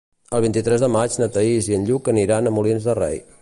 El 0.37 0.41
vint-i-tres 0.45 0.85
de 0.85 0.89
maig 0.95 1.17
na 1.23 1.27
Thaís 1.35 1.69
i 1.73 1.77
en 1.79 1.85
Lluc 1.91 2.11
aniran 2.15 2.49
a 2.49 2.55
Molins 2.57 2.89
de 2.91 2.97
Rei. 3.03 3.23